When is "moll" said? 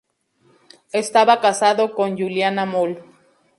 2.65-3.03